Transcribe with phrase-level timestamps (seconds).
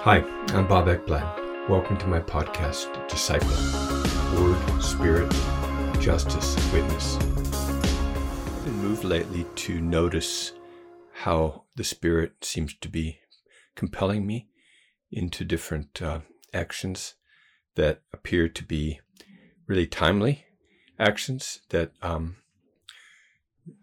[0.00, 1.68] Hi, I'm Bob Ekblad.
[1.68, 3.48] Welcome to my podcast, Disciple
[4.38, 5.30] Word, Spirit,
[6.00, 7.16] Justice, Witness.
[7.16, 10.52] I've been moved lately to notice
[11.12, 13.20] how the Spirit seems to be
[13.74, 14.48] compelling me
[15.10, 16.20] into different uh,
[16.52, 17.14] actions
[17.74, 19.00] that appear to be
[19.66, 20.44] really timely
[20.98, 22.36] actions that um,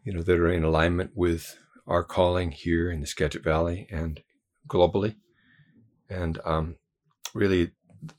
[0.03, 1.57] you know that are in alignment with
[1.87, 4.21] our calling here in the Skagit Valley and
[4.67, 5.15] globally.
[6.09, 6.75] And um,
[7.33, 7.71] really,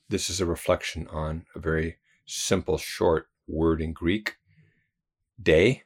[0.08, 1.96] this is a reflection on a very
[2.26, 4.36] simple, short word in Greek,
[5.40, 5.84] dei,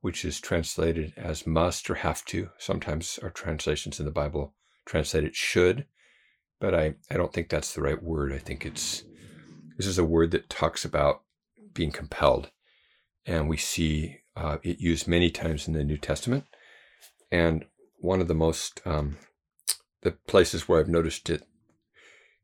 [0.00, 2.50] which is translated as must or have to.
[2.58, 4.54] Sometimes our translations in the Bible
[4.86, 5.86] translate it should,
[6.60, 8.32] but I, I don't think that's the right word.
[8.32, 9.04] I think it's
[9.76, 11.22] this is a word that talks about
[11.74, 12.50] being compelled.
[13.26, 16.44] And we see uh, it used many times in the New Testament.
[17.30, 17.64] And
[17.98, 19.18] one of the most, um,
[20.06, 21.42] the places where I've noticed it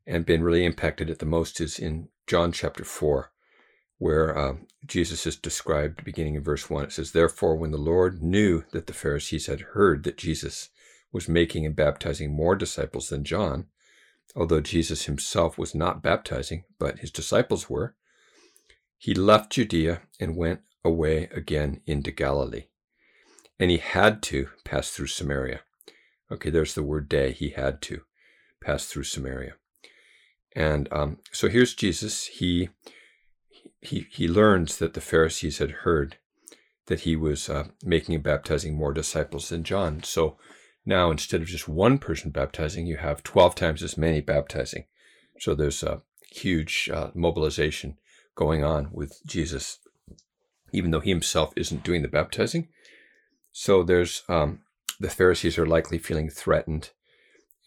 [0.05, 3.31] and been really impacted at the most is in John chapter 4,
[3.99, 4.55] where uh,
[4.85, 6.83] Jesus is described beginning in verse 1.
[6.83, 10.71] It says, Therefore, when the Lord knew that the Pharisees had heard that Jesus
[11.13, 13.67] was making and baptizing more disciples than John,
[14.35, 17.95] although Jesus himself was not baptizing, but his disciples were,
[18.97, 22.65] he left Judea and went away again into Galilee.
[23.57, 25.61] And he had to pass through Samaria.
[26.33, 27.31] Okay, there's the word dei.
[27.31, 28.01] He had to
[28.61, 29.53] pass through Samaria.
[30.55, 32.25] And um, so here's Jesus.
[32.25, 32.69] He,
[33.81, 36.17] he, he learns that the Pharisees had heard
[36.87, 40.03] that he was uh, making and baptizing more disciples than John.
[40.03, 40.37] So
[40.85, 44.85] now instead of just one person baptizing, you have 12 times as many baptizing.
[45.39, 47.97] So there's a huge uh, mobilization
[48.35, 49.79] going on with Jesus
[50.73, 52.67] even though he himself isn't doing the baptizing.
[53.51, 54.62] So there's um,
[54.99, 56.91] the Pharisees are likely feeling threatened,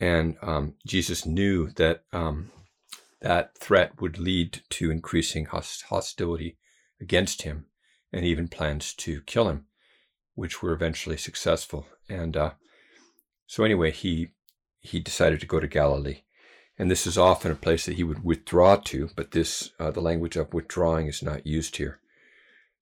[0.01, 2.51] and um, Jesus knew that um,
[3.21, 6.59] that threat would lead to increasing host- hostility
[7.01, 7.67] against him,
[8.13, 9.67] and even plans to kill him,
[10.35, 11.87] which were eventually successful.
[12.09, 12.51] And uh,
[13.47, 14.29] so anyway, he
[14.81, 16.23] he decided to go to Galilee.
[16.79, 20.03] And this is often a place that he would withdraw to, but this, uh, the
[20.03, 22.01] language of withdrawing is not used here.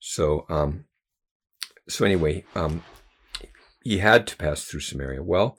[0.00, 0.86] So, um,
[1.88, 2.82] so anyway, um,
[3.84, 5.22] he had to pass through Samaria.
[5.22, 5.58] Well,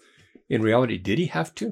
[0.49, 1.65] in reality, did he have to?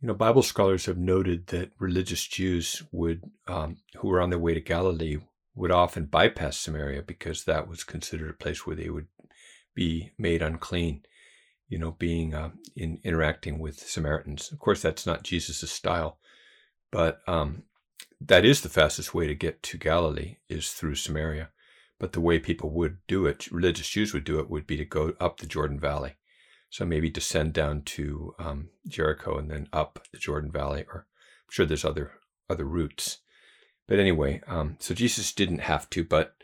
[0.00, 4.38] You know, Bible scholars have noted that religious Jews would, um, who were on their
[4.38, 5.18] way to Galilee,
[5.56, 9.08] would often bypass Samaria because that was considered a place where they would
[9.74, 11.02] be made unclean.
[11.68, 14.50] You know, being uh, in interacting with Samaritans.
[14.50, 16.18] Of course, that's not Jesus' style,
[16.90, 17.64] but um,
[18.20, 21.50] that is the fastest way to get to Galilee is through Samaria.
[21.98, 24.84] But the way people would do it, religious Jews would do it, would be to
[24.84, 26.16] go up the Jordan Valley.
[26.70, 31.50] So maybe descend down to um, Jericho and then up the Jordan Valley, or I'm
[31.50, 32.12] sure there's other
[32.48, 33.18] other routes.
[33.86, 36.34] But anyway, um, so Jesus didn't have to, but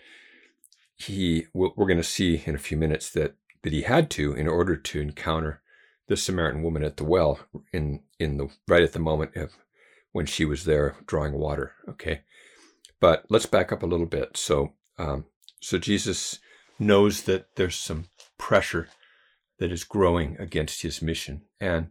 [0.96, 4.48] he we're going to see in a few minutes that that he had to in
[4.48, 5.60] order to encounter
[6.06, 7.40] the Samaritan woman at the well
[7.72, 9.52] in in the right at the moment of
[10.12, 11.72] when she was there drawing water.
[11.88, 12.22] Okay,
[13.00, 14.36] but let's back up a little bit.
[14.36, 15.26] So um,
[15.64, 16.40] so Jesus
[16.78, 18.04] knows that there's some
[18.36, 18.90] pressure
[19.58, 21.40] that is growing against his mission.
[21.58, 21.88] And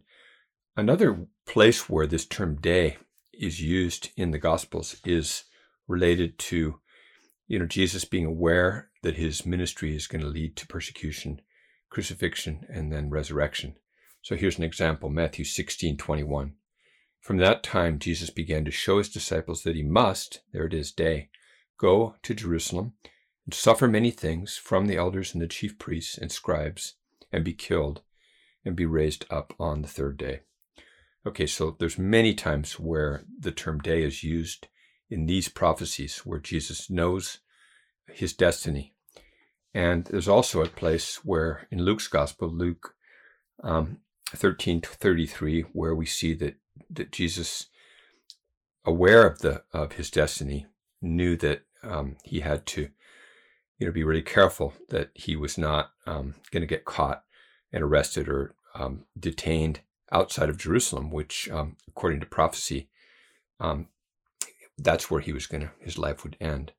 [0.76, 2.98] another place where this term dei
[3.32, 5.42] is used in the Gospels is
[5.88, 6.78] related to,
[7.48, 11.40] you know, Jesus being aware that his ministry is going to lead to persecution,
[11.90, 13.74] crucifixion, and then resurrection.
[14.22, 16.54] So here's an example Matthew 16 21.
[17.20, 20.92] From that time, Jesus began to show his disciples that he must, there it is,
[20.92, 21.28] dei,
[21.76, 22.92] go to Jerusalem
[23.44, 26.94] and suffer many things from the elders and the chief priests and scribes,
[27.32, 28.02] and be killed,
[28.64, 30.40] and be raised up on the third day.
[31.26, 34.68] Okay, so there's many times where the term dei is used
[35.10, 37.38] in these prophecies where Jesus knows
[38.06, 38.94] his destiny.
[39.72, 42.94] And there's also a place where in Luke's gospel, Luke
[43.62, 43.98] um,
[44.30, 46.56] 13 33, where we see that,
[46.90, 47.66] that Jesus,
[48.84, 50.66] aware of the of his destiny,
[51.00, 52.88] knew that um, he had to
[53.78, 57.24] you know, be really careful that he was not um, going to get caught
[57.72, 59.80] and arrested or um, detained
[60.12, 62.88] outside of Jerusalem, which, um, according to prophecy,
[63.58, 63.88] um,
[64.78, 66.72] that's where he was going to, his life would end.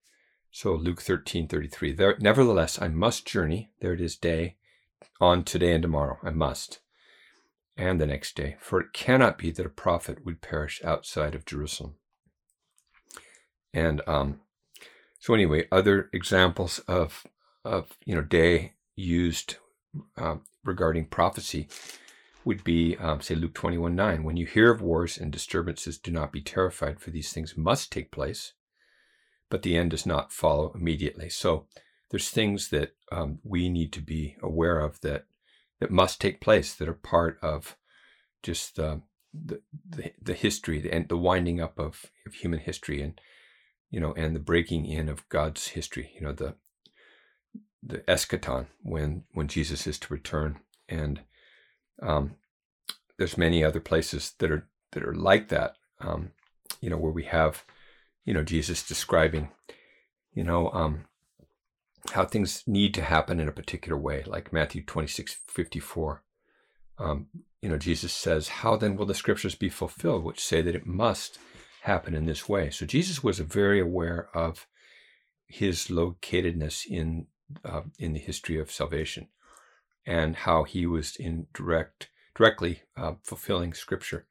[0.51, 1.91] So Luke thirteen thirty three.
[1.91, 4.55] there, nevertheless, I must journey, there it is dei,
[5.19, 6.79] on today and tomorrow, I must,
[7.75, 11.45] and the next day, for it cannot be that a prophet would perish outside of
[11.45, 11.95] Jerusalem.
[13.73, 14.39] And um,
[15.19, 17.25] so anyway, other examples of
[17.63, 19.57] of you know dei used
[20.17, 21.67] uh, regarding prophecy
[22.43, 24.23] would be, um, say, Luke 21 9.
[24.23, 27.91] When you hear of wars and disturbances, do not be terrified, for these things must
[27.91, 28.53] take place,
[29.49, 31.29] but the end does not follow immediately.
[31.29, 31.65] So
[32.11, 35.25] there's things that um, we need to be aware of that,
[35.79, 37.77] that must take place, that are part of
[38.43, 38.97] just uh,
[39.33, 43.19] the, the, the history the, and the winding up of, of human history and,
[43.95, 46.55] you know, and the breaking in of God's history, you know, the,
[47.81, 50.59] the eschaton when, when Jesus is to return.
[50.89, 51.21] And,
[52.01, 52.35] um,
[53.17, 55.77] there's many other places that are that are like that.
[56.01, 56.31] Um,
[56.81, 57.63] you know, where we have,
[58.25, 59.47] you know, Jesus describing,
[60.33, 61.05] you know, um,
[62.11, 66.21] how things need to happen in a particular way, like Matthew 26, 54.
[66.97, 67.27] Um,
[67.61, 70.85] you know, Jesus says, How then will the scriptures be fulfilled, which say that it
[70.85, 71.39] must
[71.85, 72.69] happen in this way?
[72.69, 74.67] So Jesus was very aware of
[75.47, 77.27] his locatedness in
[77.63, 79.27] uh, in the history of salvation
[80.05, 84.25] and how he was in direct directly uh, fulfilling scripture.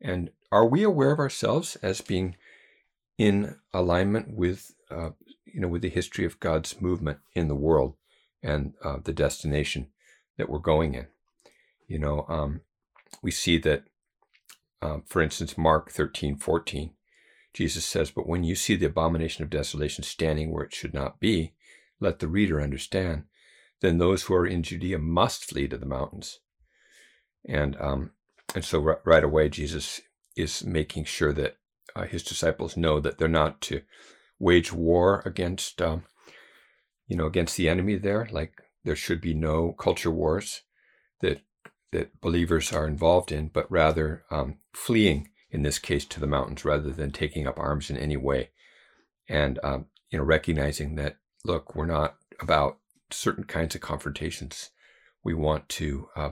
[0.00, 2.36] And are we aware of ourselves as being
[3.16, 5.10] in alignment with, uh,
[5.44, 7.94] you know, with the history of God's movement in the world
[8.42, 9.88] and uh, the destination
[10.36, 11.06] that we're going in?
[11.86, 12.60] You know, um,
[13.22, 13.84] we see that,
[14.80, 16.92] um, for instance, Mark 13, 14,
[17.52, 21.18] Jesus says, But when you see the abomination of desolation standing where it should not
[21.18, 21.54] be,
[22.00, 23.24] let the reader understand.
[23.80, 26.40] Then those who are in Judea must flee to the mountains.
[27.48, 28.10] And um,
[28.54, 30.00] and so r- right away, Jesus
[30.36, 31.56] is making sure that
[31.94, 33.82] uh, his disciples know that they're not to
[34.38, 36.04] wage war against, um,
[37.06, 37.96] you know, against the enemy.
[37.96, 38.52] There, like
[38.84, 40.62] there should be no culture wars
[41.20, 41.40] that
[41.92, 46.64] that believers are involved in, but rather um, fleeing in this case to the mountains
[46.64, 48.50] rather than taking up arms in any way,
[49.28, 52.78] and um, you know, recognizing that look, we're not about
[53.10, 54.70] certain kinds of confrontations.
[55.24, 56.30] We want to uh,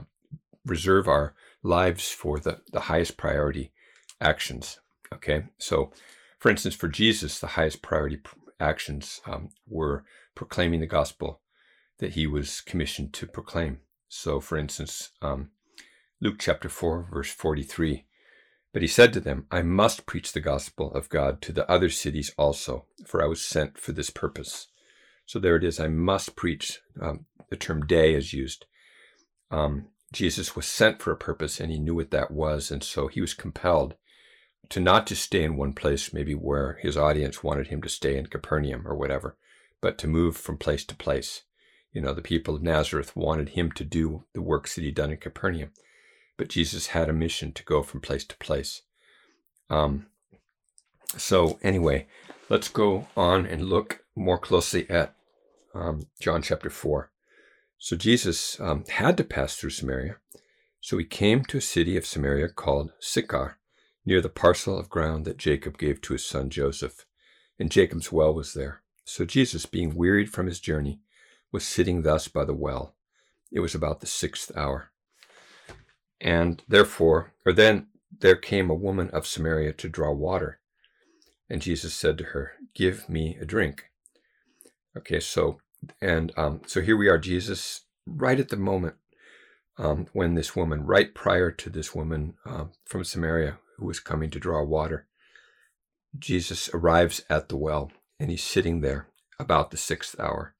[0.65, 1.33] reserve our
[1.63, 3.71] lives for the, the highest priority
[4.21, 4.79] actions.
[5.13, 5.91] Okay, so
[6.39, 8.19] for instance, for Jesus, the highest priority
[8.59, 10.03] actions um, were
[10.35, 11.41] proclaiming the gospel
[11.99, 13.79] that he was commissioned to proclaim.
[14.09, 15.51] So, for instance, um,
[16.21, 18.05] Luke chapter 4, verse 43.
[18.73, 21.89] But he said to them, I must preach the gospel of God to the other
[21.89, 24.67] cities also, for I was sent for this purpose.
[25.25, 25.79] So there it is.
[25.79, 26.79] I must preach.
[27.01, 28.65] Um, the term dei is used.
[29.51, 32.71] Um, Jesus was sent for a purpose and he knew what that was.
[32.71, 33.95] And so he was compelled
[34.69, 38.17] to not just stay in one place, maybe where his audience wanted him to stay
[38.17, 39.37] in Capernaum or whatever,
[39.81, 41.43] but to move from place to place.
[41.97, 45.09] You know, the people of Nazareth wanted him to do the works that he'd done
[45.09, 45.71] in Capernaum,
[46.37, 48.83] but Jesus had a mission to go from place to place.
[49.67, 50.05] Um,
[51.17, 52.05] so, anyway,
[52.49, 55.15] let's go on and look more closely at
[55.73, 57.09] um, John chapter 4.
[57.79, 60.17] So Jesus um, had to pass through Samaria.
[60.79, 63.57] So he came to a city of Samaria called Sychar,
[64.05, 67.07] near the parcel of ground that Jacob gave to his son Joseph.
[67.57, 68.83] And Jacob's well was there.
[69.03, 70.99] So Jesus, being wearied from his journey,
[71.57, 72.93] was sitting thus by the well.
[73.51, 74.91] It was about the sixth hour.
[76.21, 77.87] And therefore, or then
[78.19, 80.59] there came a woman of Samaria to draw water.
[81.49, 83.85] And Jesus said to her, Give me a drink.
[84.95, 85.57] Okay, so
[85.99, 88.97] and um, so here we are, Jesus, right at the moment
[89.79, 94.29] um, when this woman, right prior to this woman um, from Samaria who was coming
[94.29, 95.07] to draw water,
[96.19, 99.07] Jesus arrives at the well and he's sitting there
[99.39, 100.53] about the sixth hour.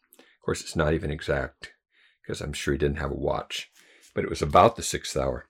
[0.47, 1.73] Course, it's not even exact
[2.21, 3.69] because I'm sure he didn't have a watch,
[4.15, 5.49] but it was about the sixth hour.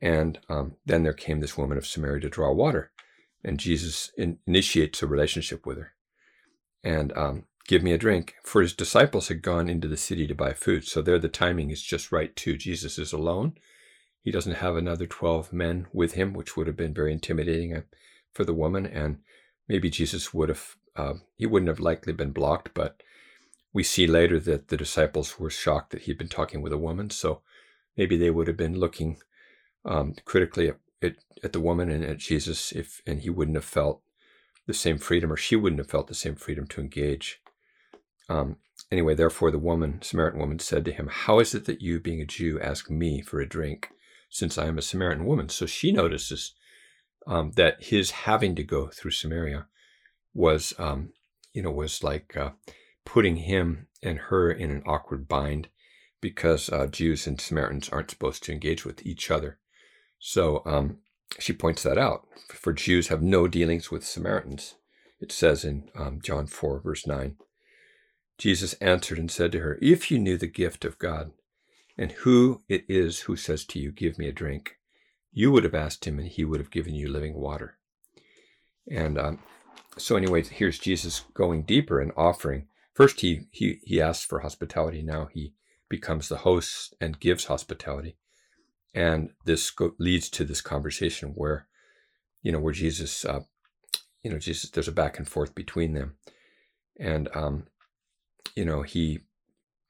[0.00, 2.92] And um, then there came this woman of Samaria to draw water,
[3.42, 5.94] and Jesus in, initiates a relationship with her.
[6.84, 8.34] And um, give me a drink.
[8.44, 10.84] For his disciples had gone into the city to buy food.
[10.84, 12.56] So there the timing is just right too.
[12.56, 13.54] Jesus is alone.
[14.22, 17.80] He doesn't have another 12 men with him, which would have been very intimidating uh,
[18.32, 18.86] for the woman.
[18.86, 19.18] And
[19.66, 23.02] maybe Jesus would have, uh, he wouldn't have likely been blocked, but
[23.72, 27.10] we see later that the disciples were shocked that he'd been talking with a woman.
[27.10, 27.42] So
[27.96, 29.18] maybe they would have been looking
[29.84, 33.64] um, critically at, at, at the woman and at Jesus if, and he wouldn't have
[33.64, 34.02] felt
[34.66, 37.40] the same freedom or she wouldn't have felt the same freedom to engage
[38.28, 38.56] um,
[38.90, 42.20] anyway, therefore, the woman, Samaritan woman, said to him, How is it that you, being
[42.20, 43.90] a Jew, ask me for a drink,
[44.30, 45.48] since I am a Samaritan woman?
[45.48, 46.54] So she notices
[47.26, 49.66] um, that his having to go through Samaria
[50.34, 51.12] was, um,
[51.52, 52.50] you know, was like uh,
[53.04, 55.68] putting him and her in an awkward bind
[56.20, 59.58] because uh, Jews and Samaritans aren't supposed to engage with each other.
[60.18, 60.98] So um,
[61.38, 62.26] she points that out.
[62.48, 64.76] For Jews have no dealings with Samaritans,
[65.20, 67.36] it says in um, John 4, verse 9.
[68.38, 71.32] Jesus answered and said to her, If you knew the gift of God,
[71.98, 74.78] And who it is who says to you, Give me a drink,
[75.32, 77.76] you would have asked him, and he would have given you living water.
[78.90, 79.38] And um,
[79.98, 82.66] so, anyway, here's Jesus going deeper and offering.
[82.94, 85.02] First, he he he asks for hospitality.
[85.02, 85.54] Now he
[85.88, 88.16] becomes the host and gives hospitality.
[88.94, 91.66] And this go- leads to this conversation where,
[92.42, 93.40] you know, where Jesus, uh,
[94.22, 96.16] you know, Jesus, there's a back and forth between them,
[96.98, 97.66] and um,
[98.54, 99.20] you know, he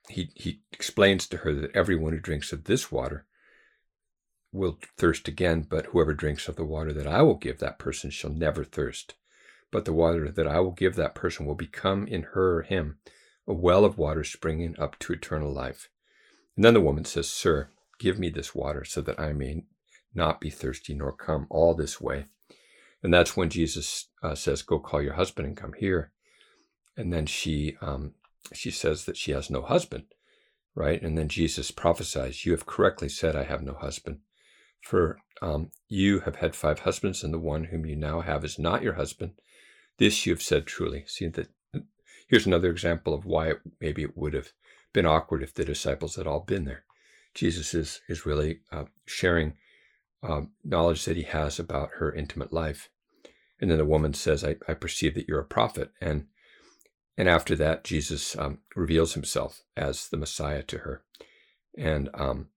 [0.09, 3.27] he he explains to her that everyone who drinks of this water
[4.53, 8.11] will thirst again, but whoever drinks of the water that I will give that person
[8.11, 9.15] shall never thirst.
[9.73, 12.99] But the water that I will give that person will become in her or him
[13.49, 15.89] a well of water springing up to eternal life.
[16.55, 19.65] And then the woman says, Sir, give me this water so that I may
[20.15, 22.27] not be thirsty nor come all this way.
[23.03, 26.13] And that's when Jesus uh, says, Go call your husband and come here.
[26.97, 28.15] And then she um,
[28.53, 30.05] she says that she has no husband,
[30.75, 31.01] right?
[31.01, 34.19] And then Jesus prophesies, You have correctly said, I have no husband.
[34.83, 38.59] For um, you have had five husbands, and the one whom you now have is
[38.59, 39.33] not your husband.
[40.03, 41.05] This you have said truly.
[41.07, 41.51] See that
[42.27, 44.49] here's another example of why it, maybe it would have
[44.93, 46.83] been awkward if the disciples had all been there.
[47.37, 49.55] Jesus is is really uh, sharing
[50.21, 52.91] uh, knowledge that he has about her intimate life,
[53.61, 56.27] and then the woman says, I, "I perceive that you're a prophet," and
[57.17, 61.05] and after that, Jesus um, reveals himself as the Messiah to her,
[61.79, 62.49] and um,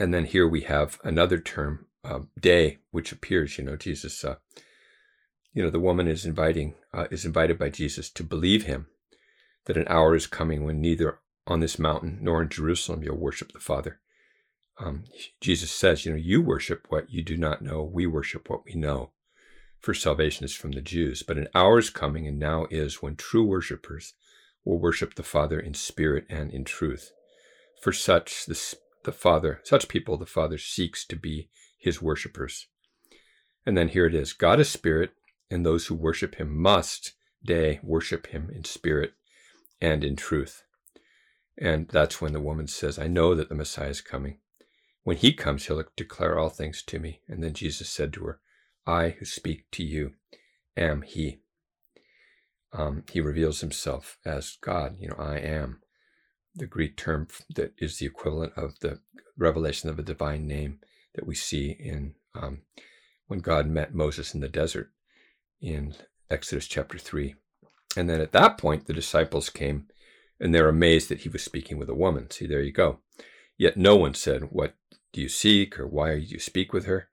[0.00, 3.56] and then here we have another term, uh, dei, which appears.
[3.56, 4.24] You know, Jesus.
[4.24, 4.38] Uh,
[5.54, 8.86] you know, the woman is inviting uh, is invited by Jesus to believe him
[9.66, 13.52] that an hour is coming when neither on this mountain nor in Jerusalem you'll worship
[13.52, 14.00] the Father.
[14.78, 15.04] Um,
[15.40, 17.82] Jesus says, you know, you worship what you do not know.
[17.82, 19.12] We worship what we know.
[19.78, 21.22] For salvation is from the Jews.
[21.22, 24.14] But an hour is coming, and now is, when true worshippers
[24.64, 27.12] will worship the Father in spirit and in truth.
[27.80, 32.66] For such the the Father, such people, the Father seeks to be his worshippers.
[33.66, 35.10] And then here it is God is spirit,
[35.54, 37.12] and those who worship him must,
[37.44, 39.14] dei, worship him in spirit
[39.80, 40.64] and in truth.
[41.56, 44.38] And that's when the woman says, I know that the Messiah is coming.
[45.04, 47.20] When he comes, he'll declare all things to me.
[47.28, 48.40] And then Jesus said to her,
[48.86, 50.14] I who speak to you
[50.76, 51.38] am he.
[52.72, 54.96] Um, he reveals himself as God.
[54.98, 55.80] You know, I am
[56.54, 59.00] the Greek term that is the equivalent of the
[59.38, 60.80] revelation of a divine name
[61.14, 62.62] that we see in um,
[63.28, 64.90] when God met Moses in the desert
[65.64, 65.94] in
[66.30, 67.34] Exodus chapter 3.
[67.96, 69.86] And then at that point, the disciples came
[70.38, 72.30] and they're amazed that he was speaking with a woman.
[72.30, 72.98] See, there you go.
[73.56, 74.74] Yet no one said, What
[75.12, 77.08] do you seek or why do you speak with her?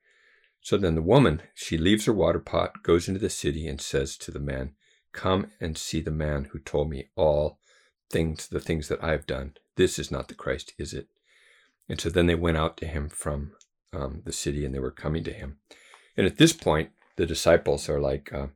[0.59, 4.17] So then the woman, she leaves her water pot, goes into the city, and says
[4.17, 4.73] to the man,
[5.13, 7.59] Come and see the man who told me all
[8.09, 9.53] things, the things that I've done.
[9.75, 11.07] This is not the Christ, is it?
[11.87, 13.53] And so then they went out to him from
[13.93, 15.57] um, the city and they were coming to him.
[16.17, 18.47] And at this point, the disciples are like uh,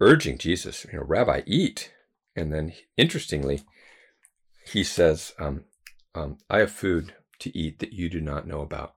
[0.00, 1.92] urging Jesus, you know, Rabbi, eat.
[2.34, 3.62] And then interestingly,
[4.70, 5.64] he says, um,
[6.14, 8.94] um, I have food to eat that you do not know about.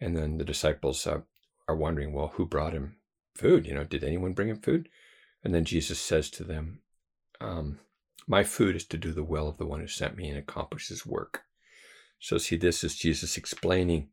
[0.00, 1.20] And then the disciples uh,
[1.68, 2.96] are wondering, well, who brought him
[3.34, 3.66] food?
[3.66, 4.88] You know, did anyone bring him food?
[5.42, 6.80] And then Jesus says to them,
[7.40, 7.78] um,
[8.26, 10.88] My food is to do the will of the one who sent me and accomplish
[10.88, 11.42] his work.
[12.18, 14.08] So, see, this is Jesus explaining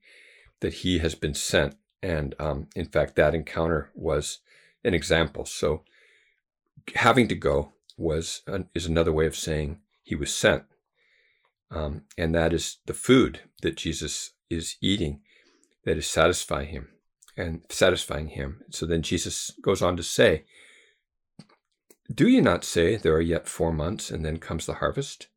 [0.59, 1.75] that he has been sent.
[2.03, 4.39] And um, in fact, that encounter was
[4.83, 5.45] an example.
[5.45, 5.83] So,
[6.95, 10.63] having to go was an, is another way of saying he was sent.
[11.69, 15.21] Um, and that is the food that Jesus is eating
[15.85, 16.89] that is satisfying him
[17.37, 18.61] and satisfying him.
[18.69, 20.43] So then Jesus goes on to say,
[22.13, 25.27] Do you not say there are yet four months and then comes the harvest?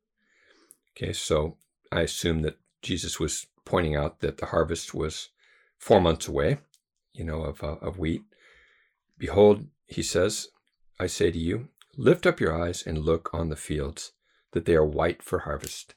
[0.96, 1.56] Okay, so
[1.92, 5.30] I assume that Jesus was pointing out that the harvest was
[5.84, 6.56] four months away,
[7.12, 8.22] you know, of, uh, of wheat.
[9.18, 10.48] Behold, he says,
[10.98, 14.12] I say to you, lift up your eyes and look on the fields,
[14.52, 15.94] that they are white for harvest.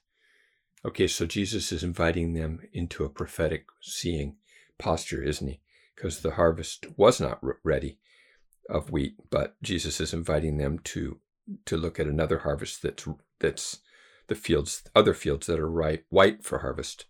[0.83, 4.35] Okay, so Jesus is inviting them into a prophetic seeing
[4.77, 5.61] posture, isn't he?
[5.95, 7.97] Because the harvest was not ready
[8.69, 11.21] of wheat, but Jesus is inviting them to
[11.63, 13.07] to look at another harvest that's
[13.39, 13.79] that's
[14.27, 17.05] the fields, other fields that are ripe, white for harvest.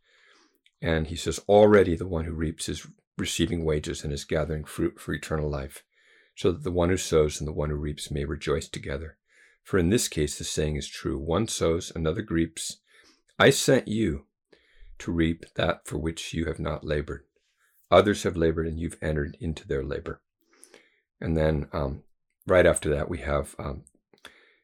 [0.81, 4.99] And he says, already the one who reaps is receiving wages and is gathering fruit
[4.99, 5.83] for eternal life,
[6.35, 9.17] so that the one who sows and the one who reaps may rejoice together.
[9.63, 12.77] For in this case, the saying is true one sows, another reaps.
[13.39, 14.25] I sent you
[14.99, 17.23] to reap that for which you have not labored.
[17.89, 20.21] Others have labored, and you've entered into their labor.
[21.19, 22.03] And then um,
[22.45, 23.83] right after that, we have um,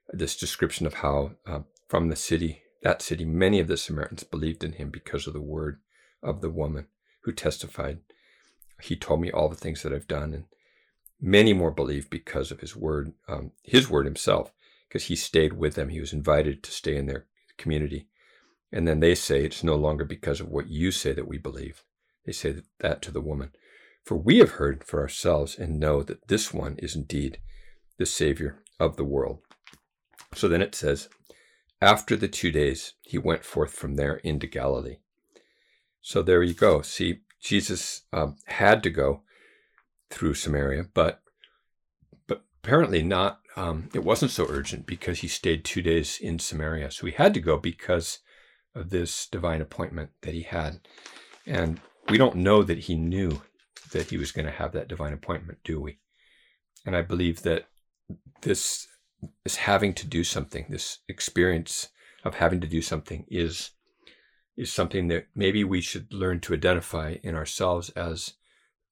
[0.09, 4.63] this description of how uh, from the city that city, many of the Samaritans believed
[4.63, 5.79] in him because of the word
[6.23, 6.87] of the woman
[7.23, 7.99] who testified,
[8.81, 10.33] He told me all the things that I've done.
[10.33, 10.45] And
[11.21, 14.51] many more believed because of his word, um, his word himself,
[14.87, 15.89] because he stayed with them.
[15.89, 17.25] He was invited to stay in their
[17.57, 18.07] community.
[18.71, 21.83] And then they say, It's no longer because of what you say that we believe.
[22.25, 23.51] They say that to the woman.
[24.03, 27.39] For we have heard for ourselves and know that this one is indeed
[27.97, 29.39] the Savior of the world.
[30.35, 31.09] So then it says,
[31.81, 34.97] After the two days, he went forth from there into Galilee.
[36.03, 36.81] So there you go.
[36.81, 39.21] See, Jesus um, had to go
[40.09, 41.21] through Samaria, but
[42.27, 43.39] but apparently not.
[43.55, 46.91] Um, it wasn't so urgent because he stayed two days in Samaria.
[46.91, 48.19] So he had to go because
[48.75, 50.81] of this divine appointment that he had,
[51.47, 51.79] and
[52.09, 53.41] we don't know that he knew
[53.91, 55.99] that he was going to have that divine appointment, do we?
[56.85, 57.67] And I believe that
[58.41, 58.87] this
[59.45, 61.89] is having to do something, this experience
[62.25, 63.71] of having to do something is
[64.55, 68.33] is something that maybe we should learn to identify in ourselves as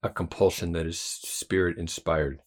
[0.02, 2.40] a compulsion that is spirit inspired.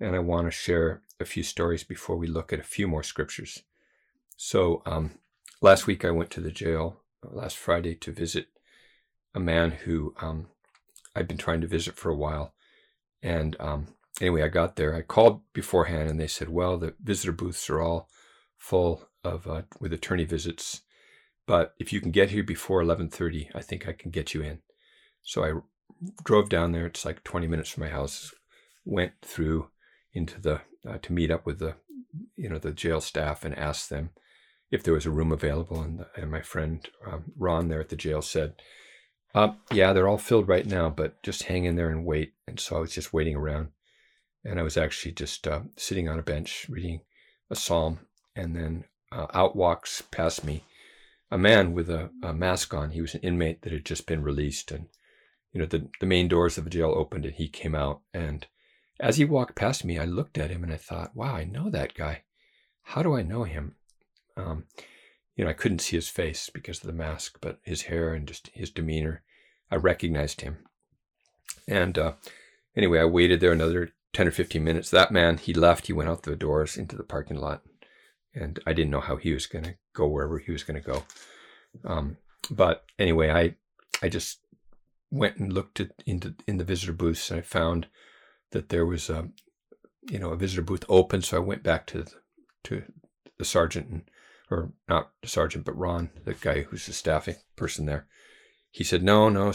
[0.00, 3.04] And I want to share a few stories before we look at a few more
[3.04, 3.62] scriptures.
[4.36, 5.12] So, um,
[5.60, 8.48] last week I went to the jail last Friday to visit
[9.34, 10.48] a man who um,
[11.14, 12.54] I've been trying to visit for a while.
[13.22, 13.86] And um,
[14.20, 14.94] anyway, I got there.
[14.94, 18.08] I called beforehand, and they said, "Well, the visitor booths are all
[18.58, 20.82] full of uh, with attorney visits,
[21.46, 24.60] but if you can get here before 11:30, I think I can get you in."
[25.22, 25.52] So I
[26.24, 26.86] drove down there.
[26.86, 28.34] It's like 20 minutes from my house.
[28.84, 29.70] Went through
[30.12, 31.76] into the uh, to meet up with the
[32.36, 34.10] you know the jail staff and asked them
[34.70, 35.80] if there was a room available.
[35.80, 38.54] And, the, and my friend um, Ron there at the jail said
[39.34, 42.34] uh, yeah, they're all filled right now, but just hang in there and wait.
[42.46, 43.68] And so I was just waiting around.
[44.44, 47.00] And I was actually just uh, sitting on a bench reading
[47.50, 48.00] a psalm.
[48.36, 50.64] And then uh, out walks past me
[51.32, 52.90] a man with a, a, mask on.
[52.90, 54.70] He was an inmate that had just been released.
[54.70, 54.88] And,
[55.50, 58.02] you know, the, the main doors of the jail opened and he came out.
[58.12, 58.46] And
[59.00, 61.70] as he walked past me, I looked at him and I thought, wow, I know
[61.70, 62.24] that guy.
[62.82, 63.76] How do I know him?
[64.36, 64.64] Um,
[65.34, 68.28] you know, I couldn't see his face because of the mask, but his hair and
[68.28, 69.22] just his demeanor,
[69.70, 70.58] I recognized him.
[71.66, 72.12] And uh,
[72.76, 74.90] anyway, I waited there another 10 or 15 minutes.
[74.90, 77.62] That man, he left, he went out the doors into the parking lot.
[78.34, 80.88] And I didn't know how he was going to go wherever he was going to
[80.88, 81.02] go.
[81.84, 82.16] Um,
[82.50, 83.56] but anyway, I,
[84.04, 84.38] I just
[85.10, 87.88] went and looked at, into in the visitor booths and I found
[88.52, 89.28] that there was a,
[90.10, 91.22] you know, a visitor booth open.
[91.22, 92.12] So I went back to the,
[92.64, 92.82] to
[93.38, 94.02] the sergeant and
[94.52, 98.06] or not the sergeant, but Ron, the guy who's the staffing person there.
[98.70, 99.52] He said, "No, no,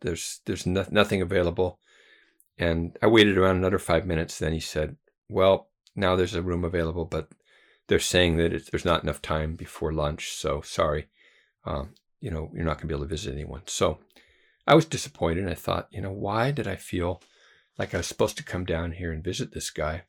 [0.00, 1.80] there's there's no, nothing available."
[2.58, 4.38] And I waited around another five minutes.
[4.38, 4.96] Then he said,
[5.28, 7.28] "Well, now there's a room available, but
[7.88, 10.32] they're saying that there's not enough time before lunch.
[10.32, 11.06] So sorry,
[11.64, 13.98] um, you know, you're not going to be able to visit anyone." So
[14.66, 15.48] I was disappointed.
[15.48, 17.22] I thought, you know, why did I feel
[17.78, 20.04] like I was supposed to come down here and visit this guy,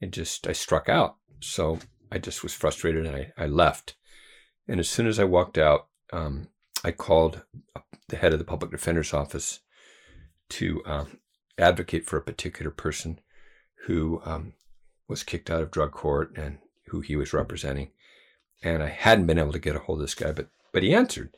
[0.00, 1.16] and just I struck out.
[1.40, 1.78] So
[2.10, 3.94] I just was frustrated and I, I left.
[4.68, 6.48] And as soon as I walked out, um,
[6.84, 7.42] I called
[8.08, 9.60] the head of the public defender's office
[10.50, 11.18] to um,
[11.58, 13.20] advocate for a particular person
[13.86, 14.54] who um,
[15.08, 17.90] was kicked out of drug court and who he was representing.
[18.62, 20.94] And I hadn't been able to get a hold of this guy, but but he
[20.94, 21.36] answered.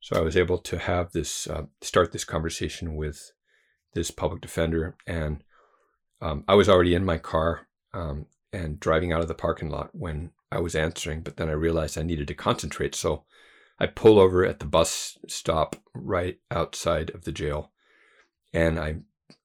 [0.00, 3.32] So I was able to have this uh, start this conversation with
[3.94, 5.42] this public defender, and
[6.22, 9.90] um, I was already in my car um, and driving out of the parking lot
[9.92, 12.94] when I was answering, but then I realized I needed to concentrate.
[12.94, 13.24] So
[13.78, 17.70] I pull over at the bus stop right outside of the jail
[18.52, 18.96] and I,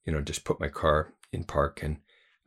[0.06, 1.98] you know, just put my car in park and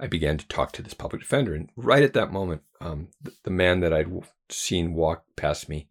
[0.00, 1.54] I began to talk to this public defender.
[1.54, 4.10] And right at that moment, um, the, the, man that I'd
[4.48, 5.88] seen walk past me,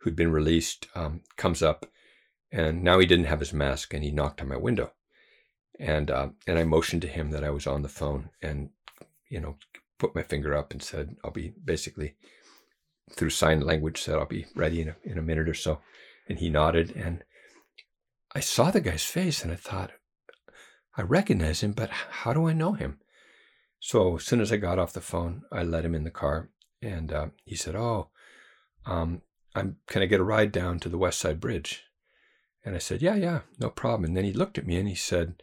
[0.00, 1.86] who'd been released, um, comes up
[2.52, 4.92] and now he didn't have his mask and he knocked on my window.
[5.80, 8.70] And, uh, and I motioned to him that I was on the phone and,
[9.28, 9.56] you know,
[9.98, 12.14] put my finger up and said, I'll be basically
[13.10, 15.80] through sign language said, I'll be ready in a, in a minute or so.
[16.28, 16.94] And he nodded.
[16.96, 17.22] And
[18.34, 19.92] I saw the guy's face and I thought,
[20.96, 22.98] I recognize him, but how do I know him?
[23.86, 26.48] So as soon as I got off the phone, I let him in the car
[26.82, 28.08] and uh, he said, Oh,
[28.84, 29.22] um,
[29.54, 31.84] I'm, can I get a ride down to the West Side Bridge?
[32.64, 34.06] And I said, Yeah, yeah, no problem.
[34.06, 35.40] And then he looked at me and he said,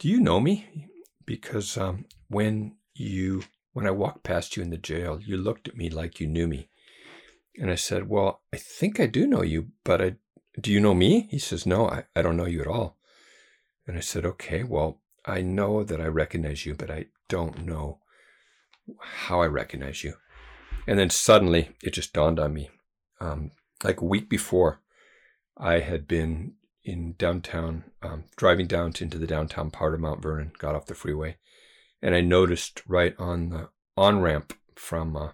[0.00, 0.88] Do you know me?
[1.26, 5.76] Because um, when you, when I walked past you in the jail, you looked at
[5.76, 6.70] me like you knew me.
[7.56, 10.16] And I said, Well, I think I do know you, but I,
[10.60, 11.28] do you know me?
[11.30, 12.96] He says, No, I, I don't know you at all.
[13.86, 17.98] And I said, Okay, well, I know that I recognize you, but I don't know
[19.00, 20.14] how I recognize you.
[20.86, 22.70] And then suddenly it just dawned on me.
[23.20, 23.50] um,
[23.84, 24.80] like a week before,
[25.56, 30.22] I had been in downtown, um, driving down to, into the downtown part of Mount
[30.22, 31.36] Vernon, got off the freeway,
[32.00, 35.30] and I noticed right on the on ramp from uh,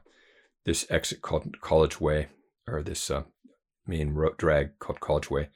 [0.64, 2.28] this exit called College Way,
[2.66, 3.24] or this uh,
[3.87, 5.50] main road drag called College Way,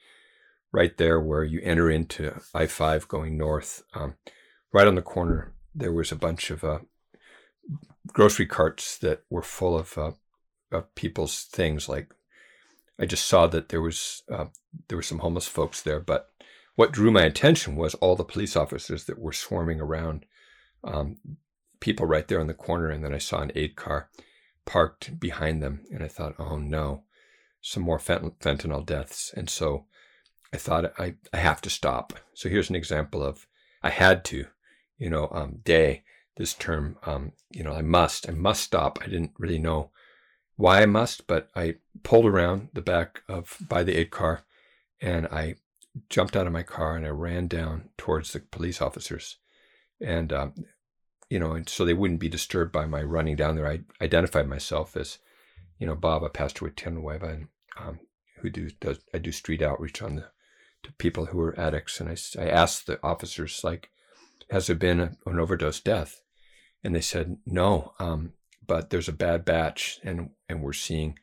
[0.71, 4.15] right there where you enter into I 5 going north, um,
[4.71, 6.79] right on the corner, there was a bunch of uh,
[8.07, 10.11] grocery carts that were full of, uh,
[10.71, 11.87] of people's things.
[11.87, 12.13] Like
[12.99, 14.45] I just saw that there was uh,
[14.87, 16.29] there were some homeless folks there, but
[16.75, 20.25] what drew my attention was all the police officers that were swarming around
[20.83, 21.17] um,
[21.79, 24.09] people right there on the corner, and then I saw an aid car
[24.65, 27.03] parked behind them, and I thought, oh no,
[27.61, 29.85] some more fentanyl deaths, and so
[30.53, 32.13] I thought I, I have to stop.
[32.33, 33.47] So here's an example of
[33.83, 34.47] I had to,
[34.99, 36.03] you know, um, dei,
[36.37, 38.99] this term, um, you know, I must, I must stop.
[39.01, 39.89] I didn't really know
[40.55, 44.43] why I must, but I pulled around the back of by the aid car
[45.01, 45.55] and I
[46.09, 49.37] jumped out of my car and I ran down towards the police officers.
[50.01, 50.53] And, um,
[51.29, 53.67] you know, and so they wouldn't be disturbed by my running down there.
[53.67, 55.19] I identified myself as,
[55.77, 57.99] you know, Bob, a pastor with Tierra Nueva, and um,
[58.41, 60.25] who do does I do street outreach on the
[60.83, 61.99] to people who are addicts.
[61.99, 63.89] And I, I asked the officers, like,
[64.49, 66.21] has there been a, an overdose death?
[66.83, 68.33] And they said, no, um,
[68.65, 71.17] but there's a bad batch and, and we're seeing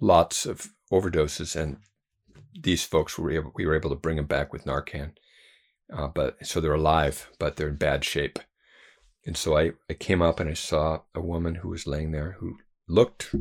[0.00, 1.54] lots of overdoses.
[1.54, 1.78] And
[2.58, 5.12] these folks were able, we were able to bring them back with Narcan.
[5.92, 8.38] Uh, but so they're alive, but they're in bad shape.
[9.26, 12.36] And so I, I came up and I saw a woman who was laying there
[12.40, 12.56] who
[12.88, 13.34] looked,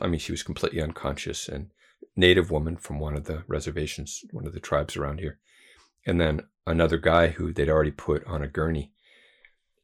[0.00, 1.70] I mean, she was completely unconscious and
[2.16, 5.38] native woman from one of the reservations, one of the tribes around here,
[6.06, 8.92] and then another guy who they'd already put on a gurney.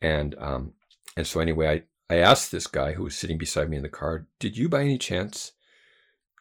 [0.01, 0.75] And um,
[1.17, 3.89] and so anyway, I, I asked this guy who was sitting beside me in the
[3.89, 5.53] car, did you by any chance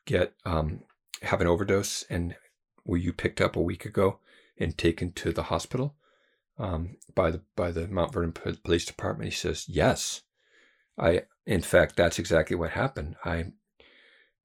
[0.06, 0.82] get um,
[1.22, 2.36] have an overdose and
[2.86, 4.20] were you picked up a week ago
[4.58, 5.96] and taken to the hospital
[6.58, 9.32] um, by the by the Mount Vernon Police Department?
[9.32, 10.22] He says, yes.
[10.98, 13.16] I in fact that's exactly what happened.
[13.24, 13.54] I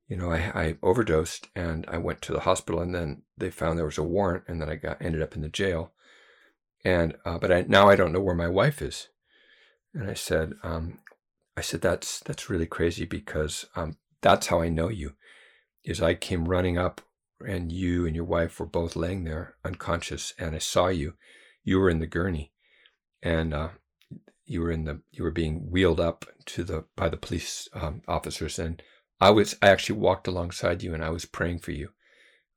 [0.09, 3.79] you know, I, I overdosed and I went to the hospital and then they found
[3.79, 5.93] there was a warrant and then I got ended up in the jail.
[6.85, 9.09] And uh, but I, now I don't know where my wife is.
[9.93, 11.01] And I said, um,
[11.57, 15.15] I said that's that's really crazy because um, that's how I know you.
[15.85, 17.01] Is I came running up
[17.45, 21.15] and you and your wife were both laying there unconscious and I saw you.
[21.65, 22.53] You were in the gurney,
[23.23, 23.69] and uh,
[24.45, 28.03] you were in the you were being wheeled up to the by the police um,
[28.07, 28.81] officers and
[29.21, 31.91] I was I actually walked alongside you and I was praying for you.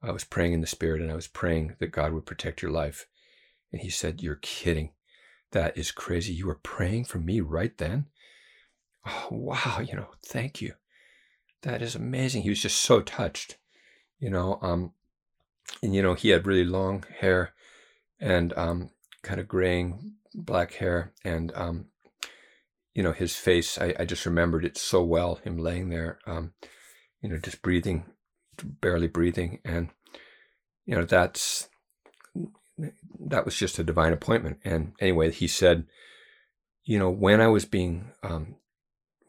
[0.01, 2.71] I was praying in the spirit and I was praying that God would protect your
[2.71, 3.07] life.
[3.71, 4.91] And he said, You're kidding.
[5.51, 6.33] That is crazy.
[6.33, 8.05] You were praying for me right then?
[9.05, 9.79] Oh, wow.
[9.79, 10.73] You know, thank you.
[11.63, 12.43] That is amazing.
[12.43, 13.57] He was just so touched,
[14.19, 14.59] you know.
[14.61, 14.93] Um,
[15.81, 17.53] and, you know, he had really long hair
[18.19, 18.91] and um,
[19.23, 21.13] kind of graying black hair.
[21.23, 21.85] And um,
[22.99, 26.51] you know, his face, I, I just remembered it so well, him laying there, um,
[27.21, 28.03] you know, just breathing,
[28.61, 29.59] barely breathing.
[29.63, 29.87] And,
[30.85, 31.69] you know, that's,
[33.21, 34.57] that was just a divine appointment.
[34.65, 35.85] And anyway, he said,
[36.83, 38.57] you know, when I was being, um,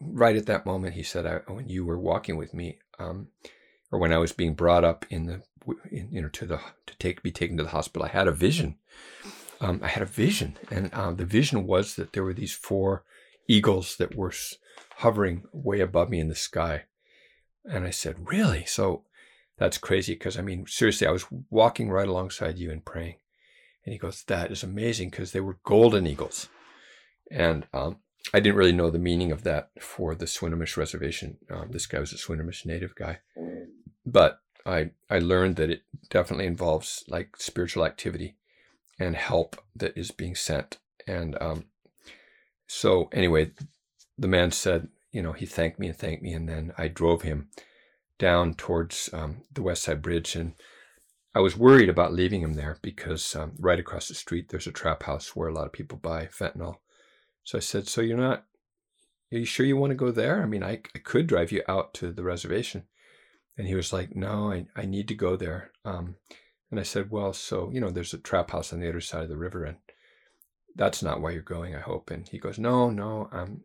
[0.01, 3.29] right at that moment, he said, I, when you were walking with me, um,
[3.93, 5.43] or when I was being brought up in the,
[5.93, 8.33] in, you know, to the, to take, be taken to the hospital, I had a
[8.33, 8.79] vision.
[9.61, 13.05] Um, I had a vision, and uh, the vision was that there were these four
[13.49, 14.33] eagles that were
[14.97, 16.85] hovering way above me in the sky.
[17.65, 18.65] And I said, Really?
[18.67, 19.05] So
[19.59, 23.17] that's crazy because I mean, seriously, I was walking right alongside you and praying.
[23.85, 26.49] And he goes, That is amazing because they were golden eagles.
[27.31, 27.99] And um,
[28.35, 31.39] I didn't really know the meaning of that for the Swinomish reservation.
[31.51, 33.19] Um, this guy was a Swinomish native guy.
[34.05, 38.37] But I, I learned that it definitely involves like spiritual activity
[38.99, 40.79] and help that is being sent.
[41.07, 41.65] And um,
[42.73, 43.51] so anyway,
[44.17, 47.23] the man said, you know, he thanked me and thanked me, and then I drove
[47.23, 47.49] him
[48.17, 50.55] down towards um, the West Side Bridge, and
[51.35, 54.73] I was worried about leaving him there because um, right across the street there's a
[54.73, 56.77] trap house where a lot of people buy fentanyl.
[57.43, 58.47] So I said, "So you're not?
[59.33, 60.41] Are you sure you want to go there?
[60.41, 62.85] I mean, I I could drive you out to the reservation."
[63.59, 66.15] And he was like, "No, I I need to go there." Um,
[66.71, 69.25] and I said, "Well, so you know, there's a trap house on the other side
[69.25, 69.79] of the river, and
[70.77, 72.11] that's not why you're going, I hope.
[72.11, 73.63] And he goes, no, no, um,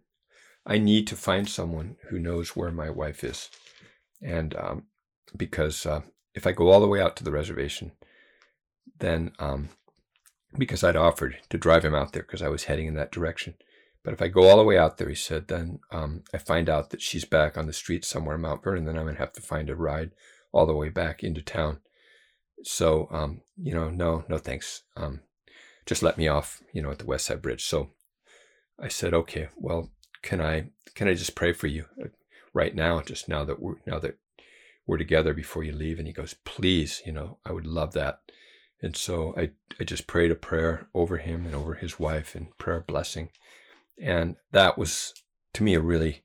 [0.65, 3.49] I need to find someone who knows where my wife is.
[4.21, 4.83] And um,
[5.35, 6.01] because uh,
[6.33, 7.91] if I go all the way out to the reservation,
[8.99, 9.69] then um,
[10.57, 13.55] because I'd offered to drive him out there because I was heading in that direction.
[14.03, 16.69] But if I go all the way out there, he said, then um, I find
[16.69, 19.21] out that she's back on the street somewhere in Mount Vernon, then I'm going to
[19.21, 20.11] have to find a ride
[20.51, 21.79] all the way back into town.
[22.63, 24.83] So, um, you know, no, no thanks.
[24.95, 25.21] Um,
[25.85, 27.63] just let me off, you know, at the West Side Bridge.
[27.63, 27.91] So
[28.79, 32.07] I said, okay, well, can I, can I just pray for you uh,
[32.53, 33.01] right now?
[33.01, 34.17] Just now that we're, now that
[34.87, 35.99] we're together before you leave.
[35.99, 38.19] And he goes, please, you know, I would love that.
[38.81, 42.55] And so I, I just prayed a prayer over him and over his wife and
[42.57, 43.29] prayer blessing.
[44.01, 45.13] And that was,
[45.53, 46.23] to me, a really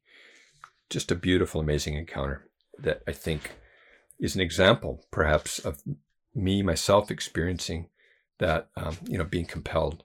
[0.89, 3.53] just a beautiful, amazing encounter that I think
[4.19, 5.81] is an example, perhaps, of
[6.35, 7.89] me myself experiencing
[8.41, 10.05] that, um, you know, being compelled.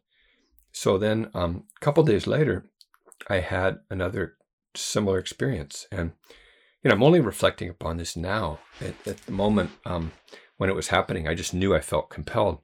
[0.71, 2.69] So then, um, a couple days later,
[3.29, 4.35] I had another
[4.75, 6.11] similar experience, and
[6.83, 8.59] you know, I'm only reflecting upon this now.
[8.79, 10.11] At, at the moment um,
[10.57, 12.59] when it was happening, I just knew I felt compelled.